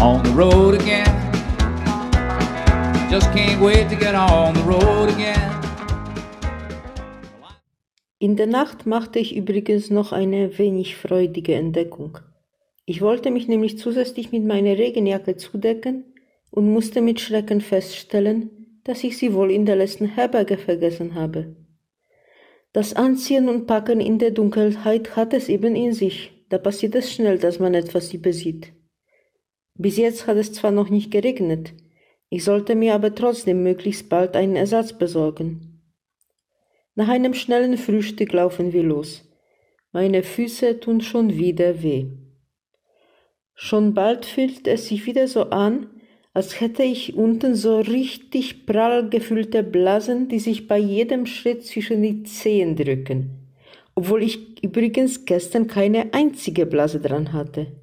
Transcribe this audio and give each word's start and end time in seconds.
on 0.00 0.24
the 0.24 0.30
road 0.30 0.74
again. 0.80 1.04
Just 3.10 3.30
can't 3.32 3.60
wait 3.60 3.90
to 3.90 3.96
get 3.96 4.14
on 4.14 4.54
the 4.54 4.62
road 4.62 5.10
again. 5.10 5.50
In 8.18 8.36
der 8.36 8.46
Nacht 8.46 8.86
machte 8.86 9.18
ich 9.18 9.36
übrigens 9.36 9.90
noch 9.90 10.12
eine 10.12 10.58
wenig 10.58 10.96
freudige 10.96 11.54
Entdeckung. 11.54 12.18
Ich 12.86 13.02
wollte 13.02 13.30
mich 13.30 13.46
nämlich 13.46 13.78
zusätzlich 13.78 14.32
mit 14.32 14.44
meiner 14.44 14.78
Regenjacke 14.78 15.36
zudecken 15.36 16.04
und 16.50 16.72
musste 16.72 17.02
mit 17.02 17.20
Schrecken 17.20 17.60
feststellen, 17.60 18.80
dass 18.84 19.04
ich 19.04 19.18
sie 19.18 19.34
wohl 19.34 19.50
in 19.50 19.66
der 19.66 19.76
letzten 19.76 20.06
Herberge 20.06 20.56
vergessen 20.56 21.14
habe. 21.14 21.56
Das 22.72 22.94
Anziehen 22.94 23.48
und 23.48 23.66
Packen 23.66 24.00
in 24.00 24.18
der 24.18 24.30
Dunkelheit 24.30 25.14
hat 25.14 25.34
es 25.34 25.48
eben 25.48 25.76
in 25.76 25.92
sich. 25.92 26.32
Da 26.48 26.56
passiert 26.56 26.94
es 26.94 27.12
schnell, 27.12 27.38
dass 27.38 27.58
man 27.58 27.74
etwas 27.74 28.14
übersieht. 28.14 28.72
Bis 29.80 29.96
jetzt 29.96 30.26
hat 30.26 30.36
es 30.36 30.52
zwar 30.52 30.72
noch 30.72 30.90
nicht 30.90 31.10
geregnet, 31.10 31.72
ich 32.28 32.44
sollte 32.44 32.74
mir 32.74 32.94
aber 32.94 33.14
trotzdem 33.14 33.62
möglichst 33.62 34.10
bald 34.10 34.36
einen 34.36 34.54
Ersatz 34.54 34.92
besorgen. 34.92 35.80
Nach 36.94 37.08
einem 37.08 37.32
schnellen 37.32 37.78
Frühstück 37.78 38.34
laufen 38.34 38.74
wir 38.74 38.82
los. 38.82 39.24
Meine 39.90 40.22
Füße 40.22 40.80
tun 40.80 41.00
schon 41.00 41.38
wieder 41.38 41.82
weh. 41.82 42.08
Schon 43.54 43.94
bald 43.94 44.26
fühlt 44.26 44.68
es 44.68 44.86
sich 44.86 45.06
wieder 45.06 45.26
so 45.28 45.44
an, 45.44 45.86
als 46.34 46.60
hätte 46.60 46.82
ich 46.82 47.16
unten 47.16 47.54
so 47.54 47.80
richtig 47.80 48.66
prall 48.66 49.08
gefüllte 49.08 49.62
Blasen, 49.62 50.28
die 50.28 50.40
sich 50.40 50.68
bei 50.68 50.76
jedem 50.76 51.24
Schritt 51.24 51.64
zwischen 51.64 52.02
die 52.02 52.22
Zehen 52.24 52.76
drücken, 52.76 53.48
obwohl 53.94 54.22
ich 54.24 54.62
übrigens 54.62 55.24
gestern 55.24 55.68
keine 55.68 56.12
einzige 56.12 56.66
Blase 56.66 57.00
dran 57.00 57.32
hatte. 57.32 57.79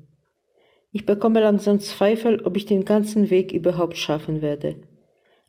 Ich 0.98 1.06
bekomme 1.06 1.42
langsam 1.42 1.80
Zweifel, 1.80 2.42
ob 2.44 2.58
ich 2.58 2.66
den 2.66 2.84
ganzen 2.84 3.30
Weg 3.30 3.52
überhaupt 3.52 3.98
schaffen 3.98 4.42
werde. 4.42 4.78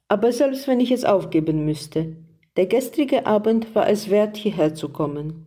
Aber 0.06 0.30
selbst 0.30 0.68
wenn 0.68 0.78
ich 0.78 0.90
es 0.90 1.06
aufgeben 1.06 1.64
müsste, 1.64 2.16
der 2.58 2.66
gestrige 2.66 3.24
Abend 3.24 3.74
war 3.74 3.88
es 3.88 4.10
wert, 4.10 4.36
hierher 4.36 4.74
zu 4.74 4.90
kommen. 4.90 5.46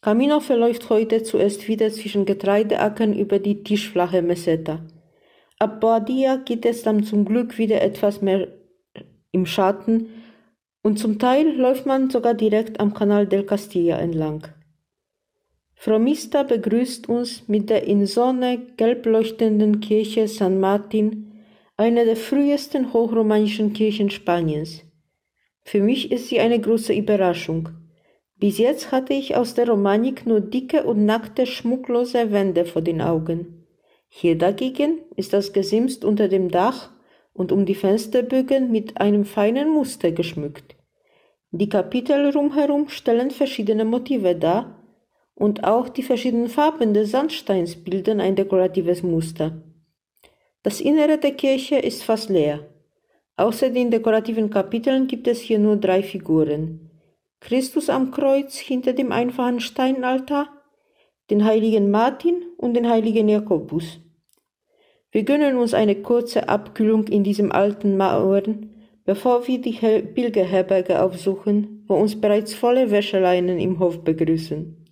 Camino 0.00 0.40
verläuft 0.40 0.88
heute 0.88 1.24
zuerst 1.24 1.68
wieder 1.68 1.90
zwischen 1.90 2.24
Getreideackern 2.24 3.12
über 3.12 3.38
die 3.38 3.62
tischflache 3.62 4.22
Meseta. 4.22 4.80
Ab 5.58 5.82
Boadia 5.82 6.36
geht 6.36 6.64
es 6.64 6.82
dann 6.82 7.04
zum 7.04 7.26
Glück 7.26 7.58
wieder 7.58 7.82
etwas 7.82 8.22
mehr 8.22 8.48
im 9.30 9.44
Schatten 9.44 10.08
und 10.82 10.98
zum 10.98 11.18
Teil 11.18 11.54
läuft 11.54 11.84
man 11.84 12.08
sogar 12.08 12.32
direkt 12.32 12.80
am 12.80 12.94
Canal 12.94 13.26
del 13.26 13.44
Castilla 13.44 13.98
entlang. 13.98 14.55
Frau 15.78 15.98
Mista 15.98 16.42
begrüßt 16.42 17.08
uns 17.08 17.46
mit 17.48 17.68
der 17.70 17.84
in 17.84 18.06
Sonne 18.06 18.58
gelb 18.76 19.04
leuchtenden 19.06 19.80
Kirche 19.80 20.26
San 20.26 20.58
Martin, 20.58 21.32
einer 21.76 22.04
der 22.06 22.16
frühesten 22.16 22.92
hochromanischen 22.92 23.74
Kirchen 23.74 24.10
Spaniens. 24.10 24.82
Für 25.62 25.80
mich 25.80 26.10
ist 26.10 26.28
sie 26.28 26.40
eine 26.40 26.58
große 26.58 26.94
Überraschung. 26.94 27.68
Bis 28.36 28.58
jetzt 28.58 28.90
hatte 28.90 29.12
ich 29.12 29.36
aus 29.36 29.54
der 29.54 29.68
Romanik 29.68 30.26
nur 30.26 30.40
dicke 30.40 30.82
und 30.84 31.04
nackte, 31.04 31.46
schmucklose 31.46 32.32
Wände 32.32 32.64
vor 32.64 32.82
den 32.82 33.02
Augen. 33.02 33.66
Hier 34.08 34.36
dagegen 34.36 35.00
ist 35.14 35.34
das 35.34 35.52
Gesims 35.52 35.98
unter 35.98 36.28
dem 36.28 36.50
Dach 36.50 36.90
und 37.34 37.52
um 37.52 37.66
die 37.66 37.74
Fensterbögen 37.74 38.72
mit 38.72 38.98
einem 39.00 39.24
feinen 39.24 39.70
Muster 39.70 40.10
geschmückt. 40.10 40.74
Die 41.50 41.68
Kapitel 41.68 42.30
rumherum 42.30 42.88
stellen 42.88 43.30
verschiedene 43.30 43.84
Motive 43.84 44.34
dar 44.34 44.75
und 45.36 45.64
auch 45.64 45.88
die 45.88 46.02
verschiedenen 46.02 46.48
Farben 46.48 46.94
des 46.94 47.10
Sandsteins 47.10 47.76
bilden 47.76 48.20
ein 48.20 48.34
dekoratives 48.34 49.02
Muster. 49.02 49.62
Das 50.62 50.80
Innere 50.80 51.18
der 51.18 51.32
Kirche 51.32 51.76
ist 51.76 52.02
fast 52.02 52.30
leer. 52.30 52.66
Außer 53.36 53.68
den 53.68 53.90
dekorativen 53.90 54.48
Kapiteln 54.48 55.06
gibt 55.06 55.28
es 55.28 55.40
hier 55.40 55.58
nur 55.58 55.76
drei 55.76 56.02
Figuren. 56.02 56.90
Christus 57.38 57.90
am 57.90 58.10
Kreuz 58.10 58.56
hinter 58.56 58.94
dem 58.94 59.12
einfachen 59.12 59.60
Steinaltar, 59.60 60.48
den 61.28 61.44
heiligen 61.44 61.90
Martin 61.90 62.42
und 62.56 62.74
den 62.74 62.88
heiligen 62.88 63.28
Jakobus. 63.28 64.00
Wir 65.12 65.24
gönnen 65.24 65.58
uns 65.58 65.74
eine 65.74 65.96
kurze 65.96 66.48
Abkühlung 66.48 67.08
in 67.08 67.24
diesem 67.24 67.52
alten 67.52 67.98
Mauern, 67.98 68.70
bevor 69.04 69.46
wir 69.46 69.60
die 69.60 69.72
Pilgerherberge 69.74 71.02
aufsuchen, 71.02 71.84
wo 71.86 71.94
uns 71.94 72.18
bereits 72.18 72.54
volle 72.54 72.90
Wäscheleinen 72.90 73.58
im 73.58 73.78
Hof 73.78 74.02
begrüßen. 74.02 74.85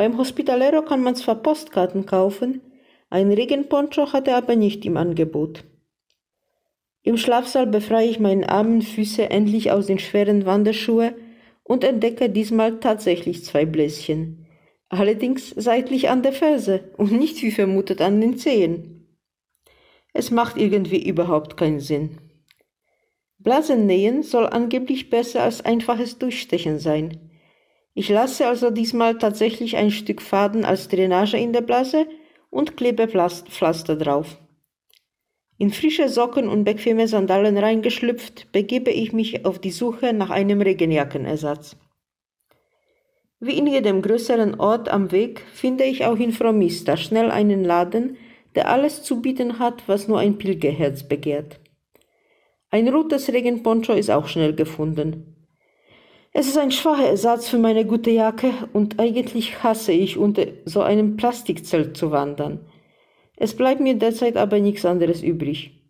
Beim 0.00 0.16
Hospitalero 0.16 0.80
kann 0.80 1.02
man 1.02 1.14
zwar 1.14 1.34
Postkarten 1.34 2.06
kaufen, 2.06 2.62
ein 3.10 3.30
Regenponcho 3.30 4.14
hat 4.14 4.28
er 4.28 4.38
aber 4.38 4.56
nicht 4.56 4.86
im 4.86 4.96
Angebot. 4.96 5.64
Im 7.02 7.18
Schlafsaal 7.18 7.66
befreie 7.66 8.08
ich 8.08 8.18
meine 8.18 8.48
armen 8.48 8.80
Füße 8.80 9.28
endlich 9.28 9.72
aus 9.72 9.88
den 9.88 9.98
schweren 9.98 10.46
Wanderschuhe 10.46 11.14
und 11.64 11.84
entdecke 11.84 12.30
diesmal 12.30 12.80
tatsächlich 12.80 13.44
zwei 13.44 13.66
Bläschen 13.66 14.46
allerdings 14.88 15.50
seitlich 15.50 16.08
an 16.08 16.22
der 16.22 16.32
Ferse 16.32 16.92
und 16.96 17.12
nicht 17.12 17.42
wie 17.42 17.50
vermutet 17.50 18.00
an 18.00 18.22
den 18.22 18.38
Zehen. 18.38 19.18
Es 20.14 20.30
macht 20.30 20.56
irgendwie 20.56 21.06
überhaupt 21.06 21.58
keinen 21.58 21.80
Sinn. 21.80 22.16
Blasennähen 23.36 24.22
soll 24.22 24.46
angeblich 24.46 25.10
besser 25.10 25.42
als 25.42 25.62
einfaches 25.62 26.18
Durchstechen 26.18 26.78
sein. 26.78 27.29
Ich 27.94 28.08
lasse 28.08 28.46
also 28.46 28.70
diesmal 28.70 29.18
tatsächlich 29.18 29.76
ein 29.76 29.90
Stück 29.90 30.22
Faden 30.22 30.64
als 30.64 30.88
Drainage 30.88 31.36
in 31.36 31.52
der 31.52 31.62
Blase 31.62 32.06
und 32.50 32.76
klebe 32.76 33.08
Pflaster 33.08 33.96
drauf. 33.96 34.38
In 35.58 35.70
frische 35.70 36.08
Socken 36.08 36.48
und 36.48 36.64
bequeme 36.64 37.06
Sandalen 37.06 37.58
reingeschlüpft, 37.58 38.50
begebe 38.52 38.90
ich 38.90 39.12
mich 39.12 39.44
auf 39.44 39.58
die 39.58 39.70
Suche 39.70 40.12
nach 40.12 40.30
einem 40.30 40.62
Regenjackenersatz. 40.62 41.76
Wie 43.40 43.58
in 43.58 43.66
jedem 43.66 44.02
größeren 44.02 44.60
Ort 44.60 44.88
am 44.88 45.12
Weg 45.12 45.42
finde 45.52 45.84
ich 45.84 46.04
auch 46.04 46.18
in 46.18 46.32
Fromista 46.32 46.96
schnell 46.96 47.30
einen 47.30 47.64
Laden, 47.64 48.16
der 48.54 48.68
alles 48.68 49.02
zu 49.02 49.20
bieten 49.20 49.58
hat, 49.58 49.82
was 49.86 50.08
nur 50.08 50.18
ein 50.18 50.38
Pilgerherz 50.38 51.06
begehrt. 51.08 51.60
Ein 52.70 52.88
rotes 52.88 53.32
Regenponcho 53.32 53.92
ist 53.92 54.10
auch 54.10 54.28
schnell 54.28 54.54
gefunden. 54.54 55.39
Es 56.32 56.46
ist 56.46 56.58
ein 56.58 56.70
schwacher 56.70 57.08
Ersatz 57.08 57.48
für 57.48 57.58
meine 57.58 57.84
gute 57.84 58.10
Jacke 58.10 58.52
und 58.72 59.00
eigentlich 59.00 59.64
hasse 59.64 59.92
ich 59.92 60.16
unter 60.16 60.46
so 60.64 60.80
einem 60.80 61.16
Plastikzelt 61.16 61.96
zu 61.96 62.12
wandern. 62.12 62.60
Es 63.36 63.56
bleibt 63.56 63.80
mir 63.80 63.94
derzeit 63.94 64.36
aber 64.36 64.60
nichts 64.60 64.84
anderes 64.84 65.22
übrig. 65.22 65.80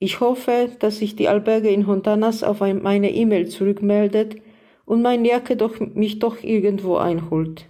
Ich 0.00 0.18
hoffe, 0.18 0.70
dass 0.80 0.98
sich 0.98 1.14
die 1.14 1.28
Alberge 1.28 1.68
in 1.68 1.86
Hontanas 1.86 2.42
auf 2.42 2.60
meine 2.60 3.12
E-Mail 3.12 3.48
zurückmeldet 3.48 4.36
und 4.84 5.00
meine 5.00 5.28
Jacke 5.28 5.56
doch, 5.56 5.78
mich 5.78 6.18
doch 6.18 6.42
irgendwo 6.42 6.96
einholt. 6.96 7.66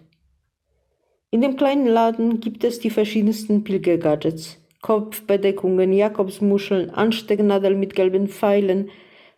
In 1.31 1.43
dem 1.43 1.57
kleinen 1.57 1.87
Laden 1.87 2.41
gibt 2.41 2.65
es 2.65 2.81
die 2.81 2.91
verschiedensten 2.91 3.65
Pilgergadgets. 3.65 4.61
Kopfbedeckungen, 4.81 5.93
Jakobsmuscheln, 5.93 6.91
Anstecknadeln 6.91 7.79
mit 7.79 7.95
gelben 7.95 8.29
Pfeilen, 8.29 8.91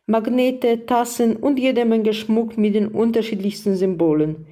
Magnete, 0.09 0.87
Tassen 0.87 1.35
und 1.35 1.59
jede 1.59 1.85
Menge 1.85 2.15
Schmuck 2.15 2.57
mit 2.57 2.77
den 2.77 2.87
unterschiedlichsten 2.89 3.75
Symbolen, 3.75 4.47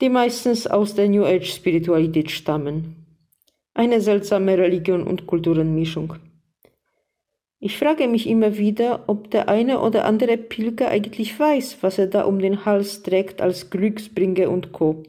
die 0.00 0.08
meistens 0.08 0.66
aus 0.66 0.94
der 0.94 1.10
New 1.10 1.24
Age 1.24 1.52
Spiritualität 1.52 2.30
stammen. 2.30 3.06
Eine 3.74 4.00
seltsame 4.00 4.56
Religion 4.56 5.02
und 5.02 5.26
Kulturenmischung. 5.26 6.14
Ich 7.60 7.76
frage 7.76 8.08
mich 8.08 8.26
immer 8.26 8.56
wieder, 8.56 9.04
ob 9.08 9.30
der 9.30 9.50
eine 9.50 9.80
oder 9.80 10.06
andere 10.06 10.38
Pilger 10.38 10.88
eigentlich 10.88 11.38
weiß, 11.38 11.78
was 11.82 11.98
er 11.98 12.06
da 12.06 12.22
um 12.22 12.38
den 12.38 12.64
Hals 12.64 13.02
trägt 13.02 13.42
als 13.42 13.68
Glücksbringer 13.68 14.48
und 14.48 14.72
Co. 14.72 15.02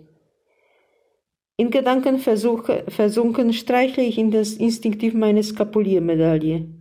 In 1.56 1.72
Gedanken 1.72 2.20
versunken 2.20 3.54
streichle 3.54 4.04
ich 4.04 4.18
in 4.18 4.32
das 4.32 4.54
instinktiv 4.54 5.14
meine 5.14 5.44
Skapuliermedaille. 5.44 6.79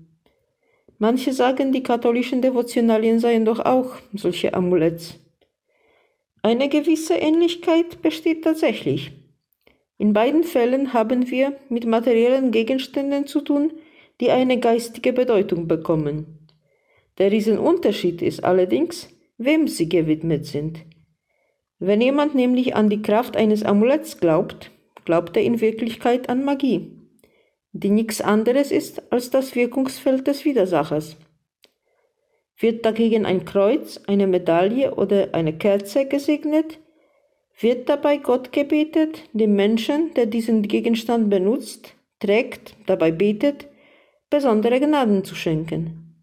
Manche 0.98 1.32
sagen, 1.32 1.72
die 1.72 1.82
katholischen 1.82 2.42
Devotionalien 2.42 3.20
seien 3.20 3.44
doch 3.44 3.60
auch 3.60 3.96
solche 4.12 4.54
Amuletts. 4.54 5.18
Eine 6.42 6.68
gewisse 6.68 7.14
Ähnlichkeit 7.14 8.02
besteht 8.02 8.42
tatsächlich. 8.44 9.12
In 9.96 10.12
beiden 10.12 10.44
Fällen 10.44 10.92
haben 10.92 11.30
wir 11.30 11.56
mit 11.68 11.86
materiellen 11.86 12.50
Gegenständen 12.50 13.26
zu 13.26 13.40
tun, 13.40 13.72
die 14.20 14.30
eine 14.30 14.58
geistige 14.58 15.12
Bedeutung 15.12 15.68
bekommen. 15.68 16.48
Der 17.18 17.30
Riesenunterschied 17.32 18.22
ist 18.22 18.44
allerdings, 18.44 19.08
wem 19.38 19.68
sie 19.68 19.88
gewidmet 19.88 20.46
sind. 20.46 20.84
Wenn 21.78 22.00
jemand 22.00 22.34
nämlich 22.34 22.74
an 22.74 22.90
die 22.90 23.02
Kraft 23.02 23.36
eines 23.36 23.62
Amuletts 23.62 24.18
glaubt, 24.18 24.72
glaubt 25.04 25.36
er 25.36 25.42
in 25.44 25.60
Wirklichkeit 25.60 26.28
an 26.28 26.44
Magie, 26.44 26.97
die 27.72 27.90
nichts 27.90 28.20
anderes 28.20 28.70
ist 28.70 29.12
als 29.12 29.30
das 29.30 29.54
Wirkungsfeld 29.54 30.26
des 30.26 30.44
Widersachers. 30.44 31.16
Wird 32.56 32.84
dagegen 32.84 33.24
ein 33.24 33.44
Kreuz, 33.44 34.00
eine 34.06 34.26
Medaille 34.26 34.94
oder 34.94 35.28
eine 35.32 35.56
Kerze 35.56 36.06
gesegnet, 36.06 36.80
wird 37.60 37.88
dabei 37.88 38.18
Gott 38.18 38.52
gebetet, 38.52 39.22
dem 39.32 39.54
Menschen, 39.54 40.14
der 40.14 40.26
diesen 40.26 40.62
Gegenstand 40.62 41.30
benutzt, 41.30 41.94
trägt, 42.20 42.76
dabei 42.86 43.10
betet, 43.10 43.68
besondere 44.30 44.80
Gnaden 44.80 45.24
zu 45.24 45.34
schenken. 45.34 46.14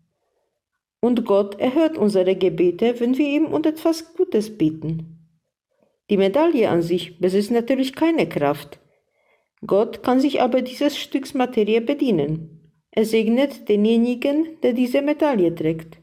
Und 1.00 1.26
Gott 1.26 1.60
erhört 1.60 1.98
unsere 1.98 2.36
Gebete, 2.36 3.00
wenn 3.00 3.18
wir 3.18 3.28
ihm 3.28 3.46
um 3.46 3.64
etwas 3.64 4.16
Gutes 4.16 4.58
beten. 4.58 5.16
Die 6.10 6.18
Medaille 6.18 6.70
an 6.70 6.82
sich 6.82 7.20
besitzt 7.20 7.52
natürlich 7.52 7.96
keine 7.96 8.28
Kraft. 8.28 8.80
Gott 9.66 10.04
kann 10.04 10.20
sich 10.20 10.42
aber 10.42 10.62
dieses 10.62 10.98
Stücks 10.98 11.34
Materie 11.34 11.82
bedienen. 11.82 12.72
Er 12.92 13.06
segnet 13.06 13.68
denjenigen, 13.68 14.58
der 14.64 14.74
diese 14.74 15.02
Medaille 15.02 15.54
trägt. 15.54 16.00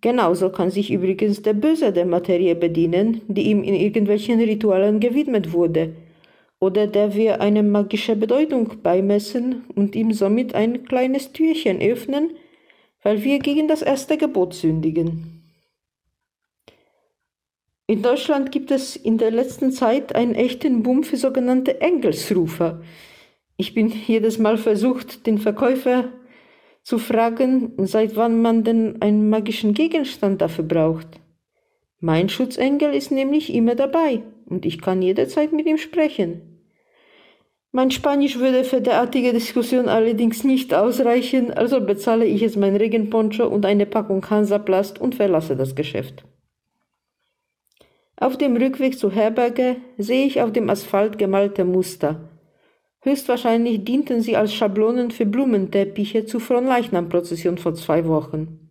Genauso 0.00 0.50
kann 0.50 0.70
sich 0.70 0.90
übrigens 0.90 1.42
der 1.42 1.54
Böse 1.54 1.92
der 1.92 2.06
Materie 2.06 2.56
bedienen, 2.56 3.22
die 3.28 3.42
ihm 3.50 3.62
in 3.62 3.74
irgendwelchen 3.74 4.40
Ritualen 4.40 4.98
gewidmet 4.98 5.52
wurde, 5.52 5.94
oder 6.58 6.86
der 6.86 7.14
wir 7.14 7.40
eine 7.40 7.62
magische 7.62 8.16
Bedeutung 8.16 8.82
beimessen 8.82 9.64
und 9.74 9.96
ihm 9.96 10.12
somit 10.12 10.54
ein 10.54 10.84
kleines 10.84 11.32
Türchen 11.32 11.80
öffnen, 11.80 12.32
weil 13.02 13.22
wir 13.22 13.38
gegen 13.38 13.68
das 13.68 13.82
erste 13.82 14.16
Gebot 14.16 14.54
sündigen. 14.54 15.31
In 17.92 18.00
Deutschland 18.00 18.50
gibt 18.50 18.70
es 18.70 18.96
in 18.96 19.18
der 19.18 19.30
letzten 19.30 19.70
Zeit 19.70 20.14
einen 20.14 20.34
echten 20.34 20.82
Boom 20.82 21.04
für 21.04 21.18
sogenannte 21.18 21.82
Engelsrufer. 21.82 22.80
Ich 23.58 23.74
bin 23.74 23.92
jedes 24.06 24.38
Mal 24.38 24.56
versucht, 24.56 25.26
den 25.26 25.36
Verkäufer 25.36 26.04
zu 26.82 26.96
fragen, 26.96 27.74
seit 27.76 28.16
wann 28.16 28.40
man 28.40 28.64
denn 28.64 29.02
einen 29.02 29.28
magischen 29.28 29.74
Gegenstand 29.74 30.40
dafür 30.40 30.64
braucht. 30.64 31.20
Mein 32.00 32.30
Schutzengel 32.30 32.94
ist 32.94 33.10
nämlich 33.10 33.52
immer 33.52 33.74
dabei 33.74 34.22
und 34.46 34.64
ich 34.64 34.80
kann 34.80 35.02
jederzeit 35.02 35.52
mit 35.52 35.66
ihm 35.66 35.76
sprechen. 35.76 36.62
Mein 37.72 37.90
Spanisch 37.90 38.38
würde 38.38 38.64
für 38.64 38.80
derartige 38.80 39.34
Diskussion 39.34 39.90
allerdings 39.90 40.44
nicht 40.44 40.72
ausreichen, 40.72 41.52
also 41.52 41.78
bezahle 41.82 42.24
ich 42.24 42.42
es 42.42 42.56
mein 42.56 42.74
Regenponcho 42.74 43.46
und 43.46 43.66
eine 43.66 43.84
Packung 43.84 44.30
Hansaplast 44.30 44.98
und 44.98 45.14
verlasse 45.14 45.56
das 45.56 45.74
Geschäft. 45.74 46.24
Auf 48.22 48.38
dem 48.38 48.56
Rückweg 48.56 48.96
zur 49.00 49.10
Herberge 49.10 49.78
sehe 49.98 50.24
ich 50.26 50.40
auf 50.40 50.52
dem 50.52 50.70
Asphalt 50.70 51.18
gemalte 51.18 51.64
Muster. 51.64 52.28
Höchstwahrscheinlich 53.00 53.82
dienten 53.82 54.20
sie 54.20 54.36
als 54.36 54.54
Schablonen 54.54 55.10
für 55.10 55.26
Blumenteppiche 55.26 56.24
zur 56.24 56.40
Fronleichnam-Prozession 56.40 57.58
vor 57.58 57.74
zwei 57.74 58.06
Wochen. 58.06 58.70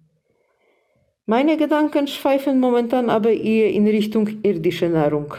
Meine 1.25 1.57
Gedanken 1.57 2.07
schweifen 2.07 2.62
momentan 2.62 3.09
aber 3.09 3.33
eher 3.33 3.69
in 3.71 3.86
Richtung 3.88 4.30
irdische 4.42 4.88
Nahrung. 4.88 5.33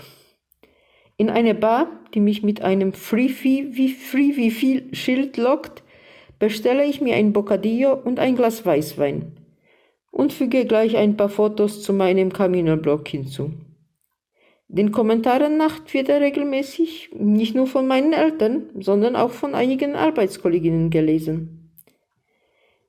In 1.17 1.31
eine 1.31 1.55
Bar, 1.55 1.89
die 2.13 2.21
mich 2.21 2.43
mit 2.43 2.61
einem 2.61 2.93
Free 2.93 3.31
wie 3.31 3.89
Free 3.89 4.37
wie 4.37 4.51
viel 4.51 4.95
Schild 4.95 5.39
lockt, 5.39 5.83
bestelle 6.39 6.85
ich 6.85 7.01
mir 7.01 7.17
ein 7.17 7.33
Bocadillo 7.33 7.95
und 7.95 8.19
ein 8.19 8.37
Glas 8.37 8.67
Weißwein 8.67 9.33
und 10.11 10.35
füge 10.35 10.67
gleich 10.67 10.99
ein 10.99 11.17
paar 11.17 11.31
Fotos 11.31 11.83
zu 11.83 11.95
meinem 11.95 12.31
Camino-Blog 12.31 13.09
hinzu. 13.09 13.53
Den 14.73 14.91
Kommentaren 14.91 15.59
nach 15.59 15.81
wird 15.93 16.09
er 16.09 16.23
regelmäßig 16.23 17.11
nicht 17.13 17.55
nur 17.55 17.67
von 17.67 17.87
meinen 17.87 18.15
Eltern, 18.15 18.71
sondern 18.81 19.17
auch 19.17 19.31
von 19.31 19.55
einigen 19.55 19.97
Arbeitskolleginnen 19.97 20.89
gelesen. 20.89 21.71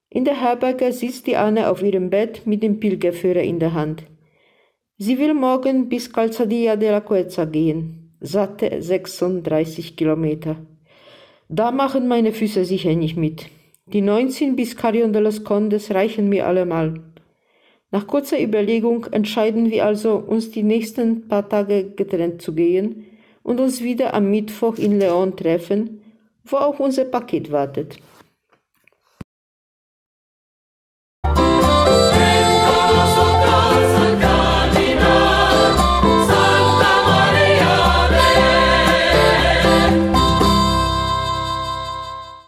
In 0.09 0.23
der 0.23 0.39
Herberge 0.39 0.93
sitzt 0.93 1.27
die 1.27 1.35
Anne 1.35 1.69
auf 1.69 1.83
ihrem 1.83 2.09
Bett 2.09 2.43
mit 2.47 2.63
dem 2.63 2.79
Pilgerführer 2.79 3.41
in 3.41 3.59
der 3.59 3.73
Hand. 3.73 4.05
Sie 4.97 5.19
will 5.19 5.33
morgen 5.33 5.89
bis 5.89 6.13
Calzadilla 6.13 6.77
de 6.77 6.89
la 6.89 7.01
Cueza 7.01 7.43
gehen, 7.43 8.15
satte 8.21 8.81
36 8.81 9.97
Kilometer. 9.97 10.55
Da 11.49 11.71
machen 11.71 12.07
meine 12.07 12.31
Füße 12.31 12.63
sicher 12.63 12.95
nicht 12.95 13.17
mit. 13.17 13.47
Die 13.87 14.01
19 14.01 14.55
bis 14.55 14.77
Carrion 14.77 15.11
de 15.11 15.21
los 15.21 15.43
Condes 15.43 15.93
reichen 15.93 16.29
mir 16.29 16.47
allemal. 16.47 17.12
Nach 17.93 18.07
kurzer 18.07 18.41
Überlegung 18.41 19.05
entscheiden 19.11 19.69
wir 19.69 19.85
also, 19.85 20.15
uns 20.15 20.49
die 20.49 20.63
nächsten 20.63 21.27
paar 21.27 21.47
Tage 21.47 21.91
getrennt 21.95 22.41
zu 22.41 22.55
gehen 22.55 23.05
und 23.43 23.59
uns 23.59 23.83
wieder 23.83 24.15
am 24.15 24.31
Mittwoch 24.31 24.79
in 24.79 24.97
Leon 24.97 25.35
treffen, 25.35 26.01
wo 26.43 26.57
auch 26.57 26.79
unser 26.79 27.05
Paket 27.05 27.51
wartet. 27.51 27.97